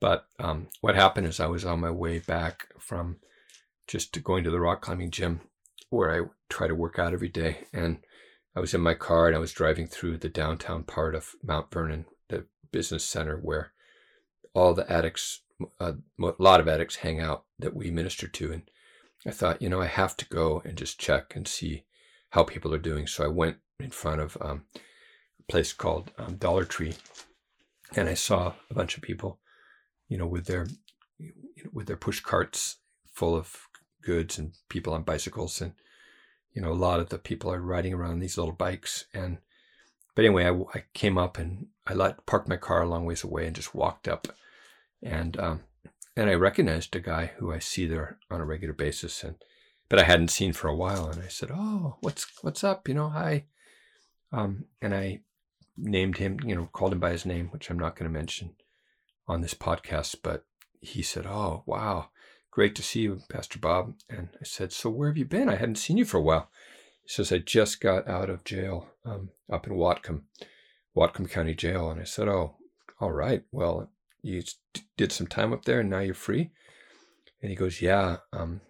[0.00, 3.16] But um, what happened is I was on my way back from
[3.86, 5.40] just going to the rock climbing gym
[5.90, 7.66] where I try to work out every day.
[7.72, 7.98] And
[8.56, 11.70] I was in my car and I was driving through the downtown part of Mount
[11.70, 13.72] Vernon, the business center where
[14.54, 15.40] all the addicts,
[15.80, 18.52] uh, a lot of addicts hang out that we minister to.
[18.52, 18.62] And
[19.26, 21.84] I thought, you know, I have to go and just check and see
[22.30, 23.06] how people are doing.
[23.06, 26.94] So I went in front of um, a place called um, Dollar Tree
[27.96, 29.38] and I saw a bunch of people,
[30.08, 30.66] you know, with their,
[31.72, 32.76] with their push carts
[33.12, 33.68] full of
[34.02, 35.72] goods and people on bicycles and
[36.54, 39.38] you know a lot of the people are riding around these little bikes and
[40.18, 43.22] but anyway I, I came up and I let parked my car a long ways
[43.22, 44.26] away and just walked up
[45.00, 45.60] and um,
[46.16, 49.36] and I recognized a guy who I see there on a regular basis and
[49.88, 52.94] but I hadn't seen for a while and I said oh what's what's up you
[52.94, 53.44] know hi
[54.32, 55.20] um, and I
[55.76, 58.56] named him you know called him by his name which I'm not going to mention
[59.28, 60.44] on this podcast but
[60.80, 62.08] he said oh wow
[62.58, 63.94] Great to see you, Pastor Bob.
[64.10, 65.48] And I said, So where have you been?
[65.48, 66.50] I hadn't seen you for a while.
[67.08, 70.24] He says, I just got out of jail um, up in Whatcom,
[70.94, 71.90] Whatcom County Jail.
[71.90, 72.56] And I said, Oh,
[73.00, 73.44] all right.
[73.50, 73.90] Well,
[74.20, 74.42] you
[74.98, 76.50] did some time up there and now you're free?
[77.40, 78.18] And he goes, Yeah.
[78.30, 78.60] Um,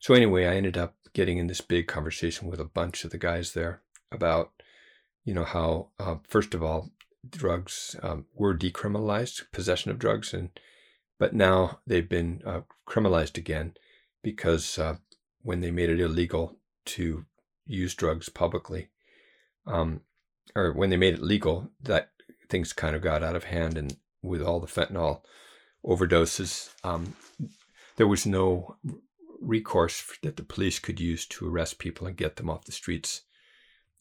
[0.00, 3.18] so anyway, I ended up getting in this big conversation with a bunch of the
[3.18, 4.50] guys there about,
[5.24, 6.90] you know, how, uh, first of all,
[7.28, 10.50] drugs um, were decriminalized, possession of drugs, and
[11.20, 13.74] but now they've been uh, criminalized again
[14.24, 14.96] because uh,
[15.42, 16.56] when they made it illegal
[16.86, 17.26] to
[17.70, 18.88] use drugs publicly,
[19.66, 20.00] um,
[20.54, 22.10] or when they made it legal, that
[22.48, 23.78] things kind of got out of hand.
[23.78, 25.22] And with all the fentanyl
[25.84, 27.14] overdoses, um,
[27.96, 28.76] there was no
[29.40, 33.22] recourse that the police could use to arrest people and get them off the streets.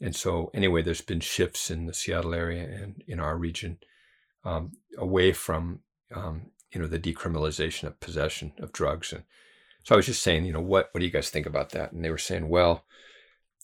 [0.01, 3.79] And so, anyway, there's been shifts in the Seattle area and in our region
[4.45, 5.81] um, away from
[6.13, 9.11] um, you know, the decriminalization of possession of drugs.
[9.11, 9.23] And
[9.83, 11.91] so I was just saying, you know, what, what do you guys think about that?
[11.91, 12.85] And they were saying, well,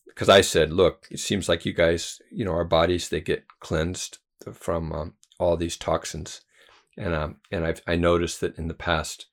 [0.07, 3.45] because I said, look, it seems like you guys, you know, our bodies, they get
[3.59, 4.19] cleansed
[4.53, 6.41] from um, all these toxins.
[6.97, 9.27] And, um, and I've, I noticed that in the past,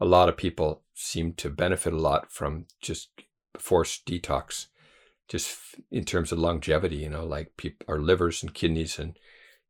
[0.00, 3.10] a lot of people seem to benefit a lot from just
[3.58, 4.66] forced detox,
[5.28, 5.56] just
[5.90, 9.18] in terms of longevity, you know, like people, our livers and kidneys and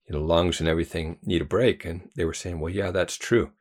[0.08, 1.84] you know, lungs and everything need a break.
[1.84, 3.52] And they were saying, well, yeah, that's true.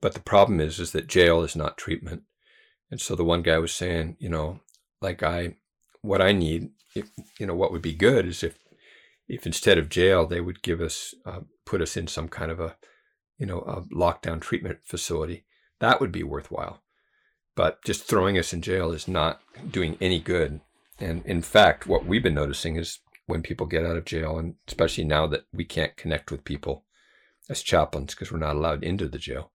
[0.00, 2.22] But the problem is, is that jail is not treatment.
[2.90, 4.60] And so the one guy was saying, you know,
[5.00, 5.56] like I,
[6.02, 8.58] what I need, if, you know, what would be good is if,
[9.28, 12.60] if instead of jail, they would give us, uh, put us in some kind of
[12.60, 12.76] a,
[13.38, 15.44] you know, a lockdown treatment facility.
[15.80, 16.82] That would be worthwhile.
[17.54, 20.60] But just throwing us in jail is not doing any good.
[20.98, 24.54] And in fact, what we've been noticing is when people get out of jail, and
[24.66, 26.84] especially now that we can't connect with people
[27.50, 29.52] as chaplains because we're not allowed into the jail.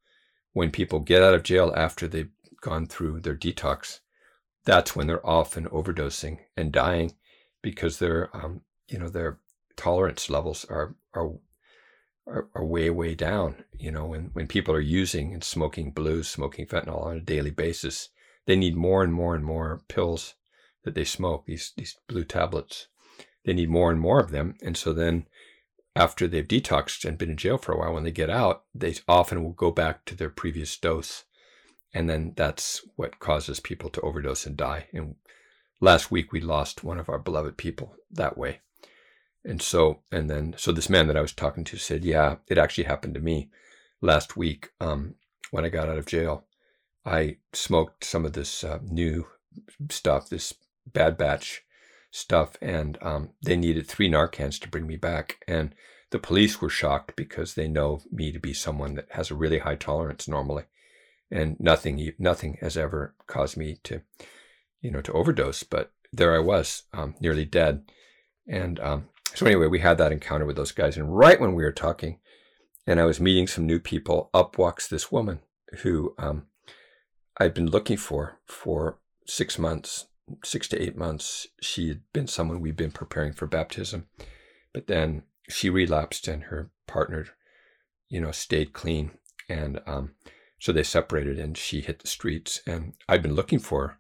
[0.54, 2.30] When people get out of jail after they've
[2.62, 4.00] gone through their detox,
[4.66, 7.14] that's when they're often overdosing and dying
[7.62, 9.40] because their, um, you know, their
[9.76, 11.32] tolerance levels are, are
[12.26, 13.66] are, are, way way down.
[13.78, 17.52] You know, when when people are using and smoking blues, smoking fentanyl on a daily
[17.52, 18.10] basis,
[18.46, 20.36] they need more and more and more pills
[20.84, 21.46] that they smoke.
[21.46, 22.88] These these blue tablets
[23.44, 24.56] they need more and more of them.
[24.62, 25.28] And so then
[25.96, 28.96] after they've detoxed and been in jail for a while, when they get out, they
[29.08, 31.26] often will go back to their previous dose.
[31.94, 34.88] And then that's what causes people to overdose and die.
[34.94, 35.16] And
[35.80, 38.60] last week we lost one of our beloved people that way.
[39.46, 42.58] And so, and then, so this man that I was talking to said, yeah, it
[42.58, 43.50] actually happened to me
[44.02, 45.16] last week um,
[45.52, 46.46] when I got out of jail.
[47.06, 49.28] I smoked some of this uh, new
[49.90, 50.54] stuff, this
[50.92, 51.64] bad batch
[52.12, 55.44] stuff, and um, they needed three Narcans to bring me back.
[55.48, 55.76] And
[56.12, 59.60] the police were shocked because they know me to be someone that has a really
[59.60, 60.64] high tolerance normally.
[61.32, 64.02] And nothing nothing has ever caused me to
[64.82, 67.84] you know to overdose but there i was um, nearly dead.
[68.48, 71.64] And um, so anyway we had that encounter with those guys and right when we
[71.64, 72.20] were talking
[72.86, 75.40] and i was meeting some new people up walks this woman
[75.80, 76.48] who um,
[77.40, 80.08] i'd been looking for for six months
[80.44, 81.48] six to eight months.
[81.62, 84.08] She had been someone we'd been preparing for baptism
[84.74, 87.28] but then she relapsed and her partner
[88.10, 89.12] you know stayed clean.
[89.50, 90.12] And um,
[90.64, 92.62] so they separated and she hit the streets.
[92.66, 93.98] And I'd been looking for her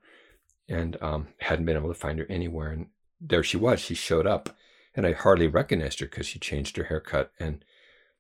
[0.69, 2.71] and um, hadn't been able to find her anywhere.
[2.71, 2.87] And
[3.19, 3.81] there she was.
[3.81, 4.55] She showed up
[4.95, 7.33] and I hardly recognized her because she changed her haircut.
[7.37, 7.65] And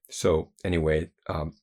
[0.09, 1.53] so, anyway, um,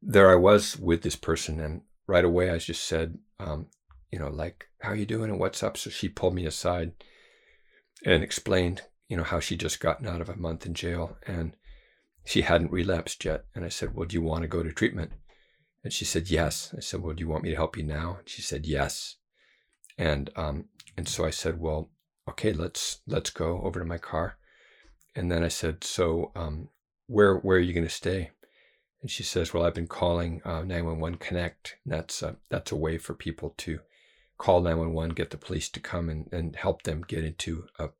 [0.00, 1.58] there I was with this person.
[1.58, 3.66] And right away, I just said, um,
[4.12, 5.76] you know, like, how you doing and what's up?
[5.76, 6.92] So she pulled me aside
[8.04, 11.56] and explained, you know, how she just gotten out of a month in jail and
[12.24, 13.46] she hadn't relapsed yet.
[13.56, 15.10] And I said, well, do you want to go to treatment?
[15.84, 16.74] And she said, yes.
[16.76, 18.16] I said, well, do you want me to help you now?
[18.18, 19.16] And she said, yes.
[19.98, 20.64] And, um,
[20.96, 21.90] and so I said, well,
[22.28, 24.38] okay, let's, let's go over to my car.
[25.14, 26.70] And then I said, so, um,
[27.06, 28.30] where, where are you going to stay?
[29.02, 31.76] And she says, well, I've been calling, uh, 911 Connect.
[31.84, 33.80] That's, a, that's a way for people to
[34.38, 37.90] call 911, get the police to come and, and help them get into a,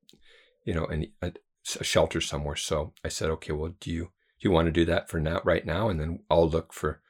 [0.65, 1.33] you know, an, a,
[1.79, 2.57] a shelter somewhere.
[2.57, 5.43] So I said, okay, well, do you, do you want to do that for now,
[5.45, 5.91] right now?
[5.91, 7.03] And then I'll look for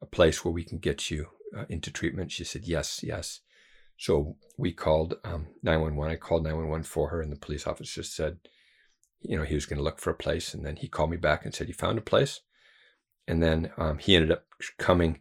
[0.00, 2.32] a place where we can get you uh, into treatment?
[2.32, 3.40] She said, yes, yes.
[3.96, 6.12] So we called um, 911.
[6.12, 8.38] I called 911 for her, and the police officer said,
[9.20, 10.54] you know, he was going to look for a place.
[10.54, 12.40] And then he called me back and said he found a place.
[13.26, 14.44] And then um, he ended up
[14.78, 15.20] coming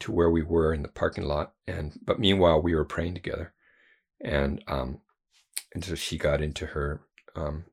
[0.00, 1.52] to where we were in the parking lot.
[1.66, 3.52] And but meanwhile, we were praying together,
[4.20, 5.00] and um,
[5.74, 7.02] and so she got into her,
[7.34, 7.64] um,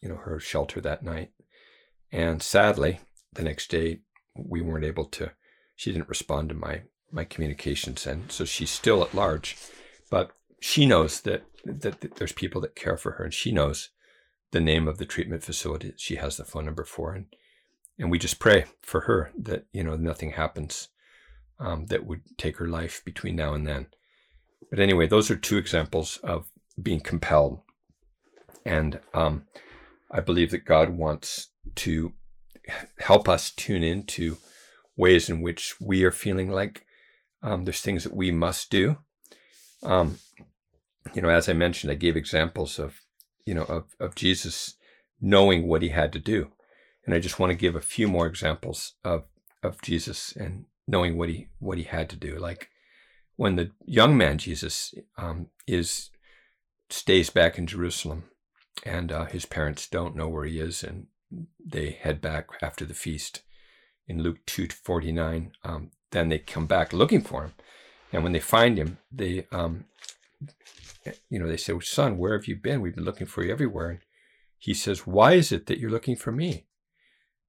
[0.00, 1.30] you know, her shelter that night.
[2.10, 3.00] And sadly,
[3.32, 4.00] the next day
[4.34, 5.32] we weren't able to
[5.82, 9.56] she didn't respond to my my communications, and so she's still at large.
[10.10, 13.90] But she knows that, that, that there's people that care for her, and she knows
[14.52, 15.92] the name of the treatment facility.
[15.96, 17.26] She has the phone number for, and
[17.98, 20.88] and we just pray for her that you know nothing happens
[21.58, 23.88] um, that would take her life between now and then.
[24.70, 26.48] But anyway, those are two examples of
[26.80, 27.60] being compelled,
[28.64, 29.46] and um,
[30.12, 32.12] I believe that God wants to
[33.00, 34.36] help us tune into
[34.96, 36.86] ways in which we are feeling like
[37.42, 38.98] um, there's things that we must do.
[39.82, 40.18] Um,
[41.14, 43.00] you know, as I mentioned, I gave examples of,
[43.44, 44.76] you know, of, of Jesus
[45.20, 46.52] knowing what he had to do.
[47.04, 49.24] And I just want to give a few more examples of,
[49.62, 52.38] of Jesus and knowing what he, what he had to do.
[52.38, 52.68] Like
[53.36, 56.10] when the young man Jesus um, is,
[56.90, 58.24] stays back in Jerusalem
[58.84, 61.06] and uh, his parents don't know where he is and
[61.64, 63.42] they head back after the feast
[64.12, 65.52] in Luke 2:49.
[65.64, 67.52] Um, then they come back looking for him,
[68.12, 69.86] and when they find him, they, um,
[71.28, 72.80] you know, they say, "Son, where have you been?
[72.80, 74.00] We've been looking for you everywhere." And
[74.58, 76.66] he says, "Why is it that you're looking for me?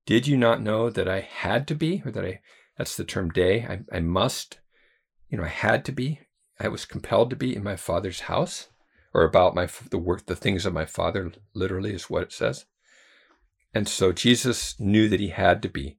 [0.05, 2.41] Did you not know that I had to be, or that I?
[2.77, 3.63] That's the term dei.
[3.63, 4.59] I, I must,
[5.29, 6.21] you know, I had to be.
[6.59, 8.69] I was compelled to be in my father's house."
[9.13, 12.65] or about my the work the things of my father literally is what it says
[13.73, 15.97] and so jesus knew that he had to be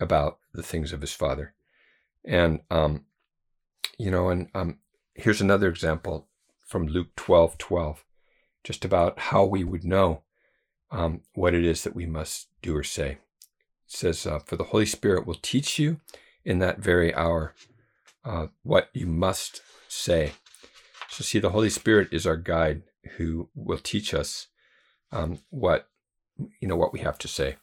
[0.00, 1.54] about the things of his father.
[2.24, 3.04] And, um,
[3.98, 4.78] you know, and um,
[5.14, 6.28] here's another example
[6.66, 8.04] from Luke 12 12,
[8.62, 10.22] just about how we would know
[10.90, 13.10] um, what it is that we must do or say.
[13.12, 13.18] It
[13.86, 16.00] says, uh, For the Holy Spirit will teach you
[16.44, 17.54] in that very hour
[18.24, 20.32] uh, what you must say.
[21.08, 22.82] So, see, the Holy Spirit is our guide
[23.16, 24.48] who will teach us
[25.12, 25.88] um, what
[26.60, 27.56] you know what we have to say.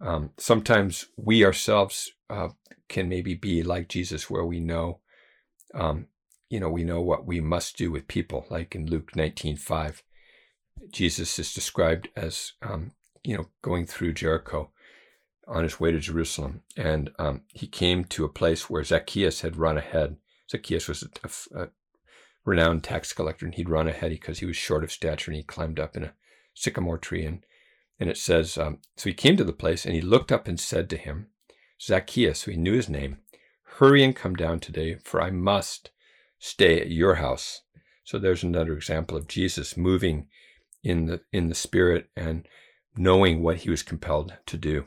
[0.00, 2.48] Um, sometimes we ourselves uh,
[2.88, 5.00] can maybe be like Jesus, where we know,
[5.74, 6.08] um,
[6.48, 8.46] you know, we know what we must do with people.
[8.50, 10.02] Like in Luke nineteen five,
[10.90, 12.92] Jesus is described as, um,
[13.24, 14.70] you know, going through Jericho
[15.48, 19.56] on his way to Jerusalem, and um, he came to a place where Zacchaeus had
[19.56, 20.16] run ahead.
[20.50, 21.68] Zacchaeus was a, a
[22.44, 25.42] renowned tax collector, and he'd run ahead because he was short of stature, and he
[25.42, 26.14] climbed up in a
[26.54, 27.44] sycamore tree and
[27.98, 30.58] and it says, um, So he came to the place, and he looked up and
[30.60, 31.28] said to him,
[31.80, 33.18] Zacchaeus, who he knew his name,
[33.78, 35.90] hurry and come down today, for I must
[36.38, 37.62] stay at your house.
[38.04, 40.28] So there's another example of Jesus moving
[40.82, 42.46] in the in the spirit and
[42.96, 44.84] knowing what he was compelled to do.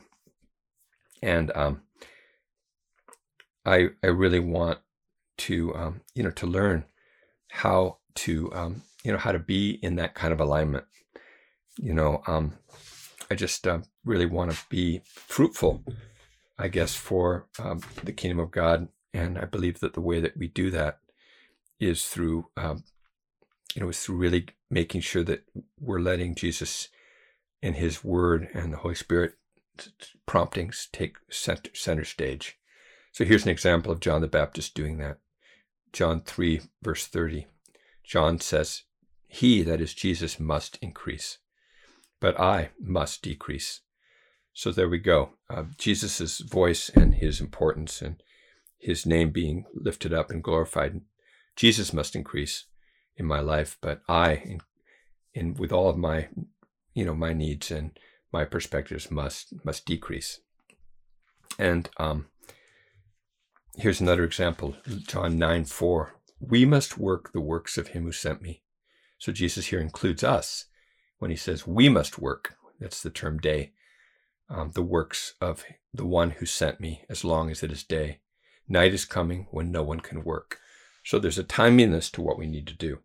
[1.22, 1.82] And um,
[3.66, 4.78] I I really want
[5.38, 6.84] to um, you know to learn
[7.50, 10.84] how to um, you know how to be in that kind of alignment.
[11.76, 12.54] You know, um,
[13.30, 15.84] I just uh, really want to be fruitful,
[16.58, 20.36] I guess, for um, the kingdom of God And I believe that the way that
[20.36, 20.98] we do that
[21.78, 22.84] is through, um,
[23.74, 25.44] you know, is through really making sure that
[25.80, 26.88] we're letting Jesus
[27.62, 29.34] and His Word and the Holy Spirit
[30.26, 32.58] promptings take center, center stage.
[33.12, 35.18] So here's an example of John the Baptist doing that.
[35.92, 37.46] John 3, verse 30.
[38.04, 38.82] John says,
[39.26, 41.38] He, that is Jesus, must increase,
[42.20, 43.80] but I must decrease.
[44.52, 45.30] So there we go.
[45.48, 48.22] Uh, Jesus' voice and his importance and
[48.78, 51.00] his name being lifted up and glorified.
[51.56, 52.66] Jesus must increase
[53.16, 54.60] in my life, but I, in,
[55.34, 56.28] in with all of my,
[56.94, 57.98] you know, my needs and
[58.32, 60.40] my perspectives must must decrease.
[61.58, 62.26] And um,
[63.76, 66.14] here's another example, John 9 4.
[66.40, 68.62] We must work the works of him who sent me.
[69.18, 70.66] So Jesus here includes us
[71.20, 72.56] when he says we must work.
[72.80, 73.72] That's the term dei.
[74.48, 75.64] Um, the works of
[75.94, 78.18] the one who sent me as long as it is day.
[78.68, 80.58] Night is coming when no one can work.
[81.04, 82.98] So there's a timeliness to what we need to do.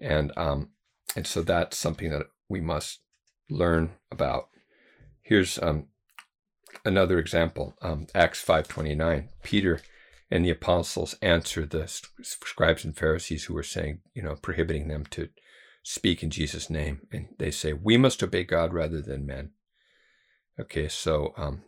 [0.00, 0.70] And um,
[1.16, 3.00] and so that's something that we must
[3.48, 4.48] learn about.
[5.22, 5.86] Here's um,
[6.84, 9.28] another example, um, Acts 5.29.
[9.42, 9.80] Peter
[10.30, 11.86] and the apostles answer the
[12.22, 15.28] scribes and Pharisees who were saying, you know, prohibiting them to
[15.88, 17.00] speak in Jesus' name.
[17.10, 19.52] And they say, we must obey God rather than men.
[20.60, 21.62] Okay, so, um,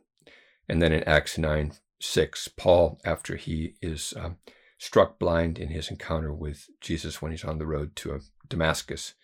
[0.68, 4.36] and then in Acts 9, 6, Paul, after he is um,
[4.76, 9.14] struck blind in his encounter with Jesus when he's on the road to uh, Damascus,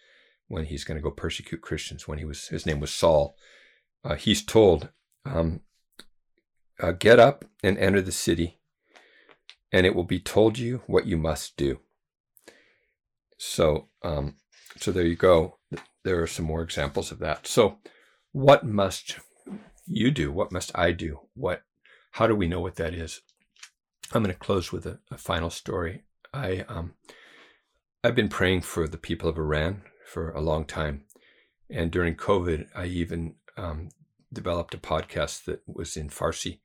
[0.49, 3.37] when he's going to go persecute Christians, when he was, his name was Saul,
[4.03, 4.89] uh, he's told,
[5.27, 5.61] um,
[6.81, 8.61] uh, get up and enter the city,
[9.71, 11.81] and it will be told you what you must do.
[13.37, 14.37] So, um,
[14.77, 15.57] so there you go.
[16.05, 17.47] There are some more examples of that.
[17.47, 17.79] So,
[18.33, 19.19] what must
[19.87, 20.31] you do?
[20.33, 21.21] What must I do?
[21.35, 21.63] What?
[22.13, 23.21] How do we know what that is?
[24.13, 26.05] I'm going to close with a, a final story.
[26.33, 26.95] I um,
[28.05, 31.05] I've been praying for the people of Iran for a long time,
[31.69, 33.89] and during COVID, I even um,
[34.33, 36.61] developed a podcast that was in Farsi,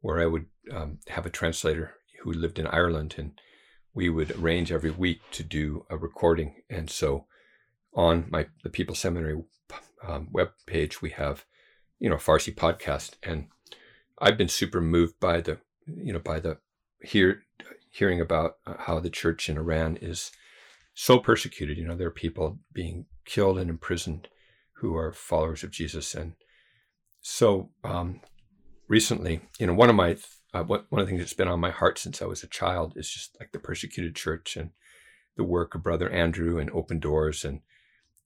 [0.00, 3.38] where I would um, have a translator who lived in Ireland, and
[3.94, 6.62] we would arrange every week to do a recording.
[6.70, 7.26] And so,
[7.98, 9.42] on my the People Seminary
[10.06, 11.44] um, web page, we have
[11.98, 13.48] you know Farsi podcast, and
[14.20, 16.58] I've been super moved by the you know by the
[17.02, 17.42] hear
[17.90, 20.30] hearing about uh, how the church in Iran is
[20.94, 21.76] so persecuted.
[21.76, 24.28] You know, there are people being killed and imprisoned
[24.74, 26.34] who are followers of Jesus, and
[27.20, 28.20] so um,
[28.86, 30.16] recently, you know, one of my
[30.54, 32.92] uh, one of the things that's been on my heart since I was a child
[32.94, 34.70] is just like the persecuted church and
[35.36, 37.60] the work of Brother Andrew and Open Doors, and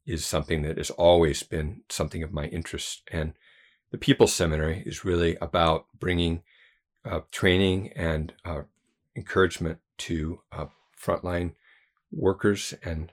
[0.06, 3.02] is something that has always been something of my interest.
[3.12, 3.34] And
[3.90, 6.42] the People's Seminary is really about bringing
[7.04, 8.62] uh, training and uh,
[9.16, 10.66] encouragement to uh,
[11.00, 11.54] frontline
[12.10, 12.74] workers.
[12.82, 13.12] And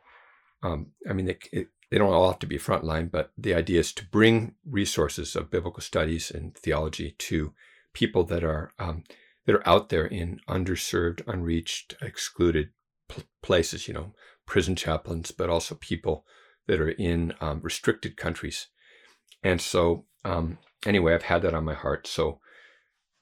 [0.63, 3.93] um, I mean, it, they don't all have to be frontline, but the idea is
[3.93, 7.53] to bring resources of biblical studies and theology to
[7.93, 9.03] people that are um,
[9.45, 12.69] that are out there in underserved, unreached, excluded
[13.07, 13.87] pl- places.
[13.87, 14.13] You know,
[14.45, 16.25] prison chaplains, but also people
[16.69, 18.67] that are in um, restricted countries.
[19.43, 22.07] And so, um, anyway, I've had that on my heart.
[22.07, 22.39] So,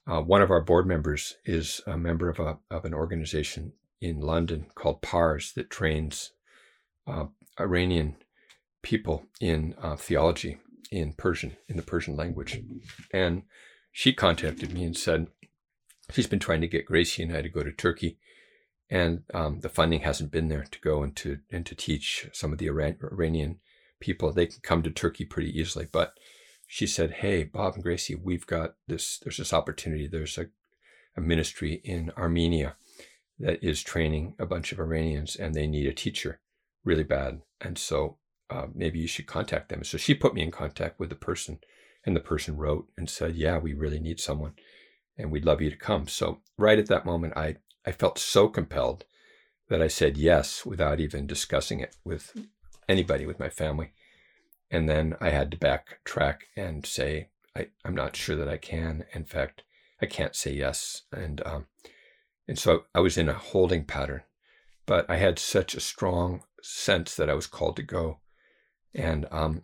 [0.06, 4.20] uh, one of our board members is a member of a of an organization in
[4.20, 6.32] London called PARS that trains
[7.06, 7.26] uh,
[7.58, 8.16] Iranian
[8.82, 10.58] people in uh, theology
[10.90, 12.60] in Persian, in the Persian language.
[13.12, 13.42] And
[13.92, 15.28] she contacted me and said
[16.12, 18.18] she's been trying to get Gracie and I to go to Turkey,
[18.90, 22.52] and um, the funding hasn't been there to go and to and to teach some
[22.52, 23.58] of the Iran, Iranian
[24.00, 24.32] people.
[24.32, 26.14] They can come to Turkey pretty easily, but
[26.66, 29.18] she said, "Hey, Bob and Gracie, we've got this.
[29.18, 30.06] There's this opportunity.
[30.06, 30.46] There's a,
[31.16, 32.76] a ministry in Armenia."
[33.38, 36.40] that is training a bunch of Iranians and they need a teacher
[36.84, 37.40] really bad.
[37.60, 38.18] And so
[38.50, 39.84] uh, maybe you should contact them.
[39.84, 41.58] So she put me in contact with the person,
[42.04, 44.54] and the person wrote and said, "Yeah, we really need someone,
[45.18, 47.56] and we'd love you to come." So right at that moment, I
[47.88, 49.06] I felt so compelled
[49.70, 52.36] that I said yes without even discussing it with
[52.86, 53.92] anybody, with my family.
[54.70, 59.06] And then I had to backtrack and say, I, I'm not sure that I can.
[59.14, 59.62] In fact,
[60.02, 61.04] I can't say yes.
[61.12, 61.66] And um,
[62.46, 64.20] and so I was in a holding pattern.
[64.84, 68.18] But I had such a strong sense that I was called to go
[68.94, 69.62] and um,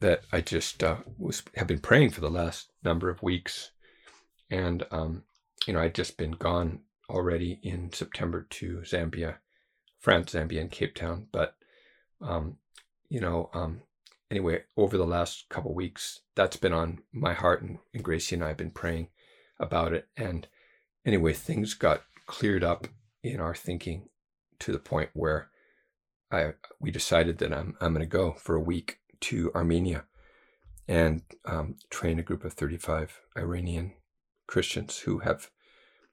[0.00, 3.70] that I just uh, was have been praying for the last number of weeks,
[4.50, 5.22] and um,
[5.66, 9.36] you know I'd just been gone already in September to Zambia,
[9.98, 11.54] France, Zambia, and Cape Town, but
[12.20, 12.56] um,
[13.08, 13.82] you know um,
[14.30, 18.44] anyway over the last couple weeks that's been on my heart, and, and Gracie and
[18.44, 19.08] I have been praying
[19.58, 20.46] about it, and
[21.04, 22.86] anyway, things got cleared up
[23.22, 24.08] in our thinking
[24.60, 25.48] to the point where
[26.30, 30.04] I we decided that I'm I'm going to go for a week to Armenia
[30.86, 33.92] and um, train a group of 35 Iranian
[34.46, 35.50] Christians who have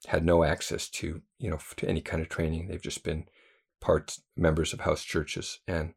[0.08, 2.68] had no access to you know to any kind of training.
[2.68, 3.26] They've just been
[3.82, 5.94] part members of house churches and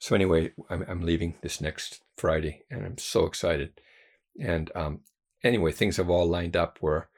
[0.00, 3.80] so anyway, I'm, I'm leaving this next Friday, and I'm so excited.
[4.40, 5.00] And um,
[5.44, 7.10] anyway, things have all lined up where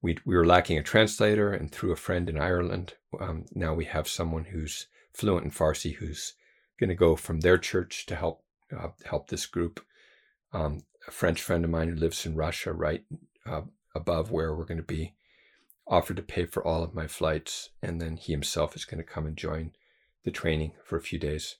[0.00, 3.84] we we were lacking a translator, and through a friend in Ireland, um, now we
[3.84, 6.32] have someone who's fluent in Farsi who's
[6.80, 8.42] going to go from their church to help
[8.76, 9.84] uh, help this group.
[10.54, 13.04] Um, a French friend of mine who lives in Russia, right
[13.44, 13.62] uh,
[13.94, 15.14] above where we're going to be,
[15.86, 19.12] offered to pay for all of my flights, and then he himself is going to
[19.14, 19.72] come and join
[20.24, 21.56] the training for a few days.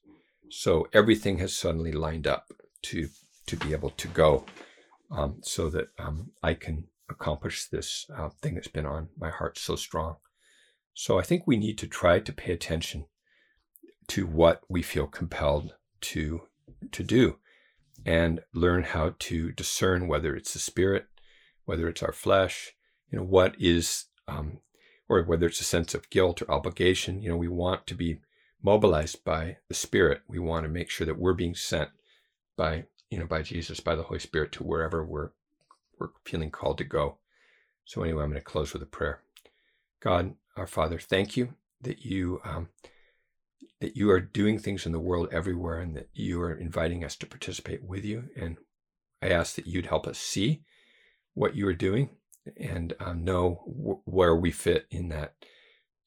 [0.51, 2.53] So everything has suddenly lined up
[2.83, 3.09] to
[3.47, 4.45] to be able to go,
[5.11, 9.59] um, so that um, I can accomplish this uh, thing that's been on my heart
[9.59, 10.17] so strong.
[10.95, 13.07] So I think we need to try to pay attention
[14.09, 16.43] to what we feel compelled to
[16.91, 17.39] to do,
[18.05, 21.07] and learn how to discern whether it's the spirit,
[21.65, 22.73] whether it's our flesh,
[23.11, 24.59] you know, what is, um,
[25.09, 27.21] or whether it's a sense of guilt or obligation.
[27.21, 28.21] You know, we want to be
[28.63, 30.23] mobilized by the Spirit.
[30.29, 31.91] We want to make sure that we're being sent
[32.57, 35.31] by, you know, by Jesus, by the Holy Spirit to wherever we're
[35.99, 37.19] we're feeling called to go.
[37.85, 39.21] So anyway, I'm going to close with a prayer.
[40.01, 42.69] God, our Father, thank you that you um,
[43.81, 47.17] that you are doing things in the world everywhere, and that you are inviting us
[47.17, 48.31] to participate with you.
[48.37, 48.57] And
[49.21, 50.63] I ask that you'd help us see
[51.35, 52.11] what you are doing
[52.57, 53.63] and um, know
[54.05, 55.35] where we fit in that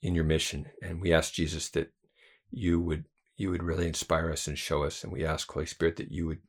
[0.01, 0.67] in your mission.
[0.81, 1.91] And we ask Jesus that
[2.51, 3.05] you would
[3.37, 5.03] you would really inspire us and show us.
[5.03, 6.39] And we ask, Holy Spirit, that you would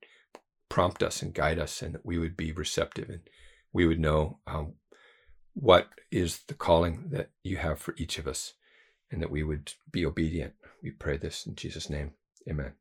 [0.69, 3.21] prompt us and guide us, and that we would be receptive and
[3.73, 4.75] we would know um,
[5.55, 8.55] what is the calling that you have for each of us,
[9.11, 10.55] and that we would be obedient.
[10.83, 12.13] We pray this in Jesus' name.
[12.49, 12.73] Amen.